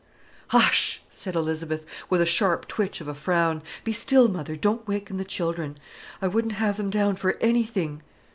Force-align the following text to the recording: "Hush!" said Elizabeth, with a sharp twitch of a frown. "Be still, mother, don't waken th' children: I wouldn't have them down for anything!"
"Hush!" 0.47 1.03
said 1.11 1.35
Elizabeth, 1.35 1.85
with 2.09 2.21
a 2.21 2.25
sharp 2.25 2.67
twitch 2.67 3.01
of 3.01 3.07
a 3.07 3.13
frown. 3.13 3.61
"Be 3.83 3.93
still, 3.93 4.27
mother, 4.29 4.55
don't 4.55 4.87
waken 4.87 5.23
th' 5.23 5.27
children: 5.27 5.77
I 6.23 6.27
wouldn't 6.27 6.55
have 6.55 6.77
them 6.77 6.89
down 6.89 7.17
for 7.17 7.33
anything!" 7.39 8.01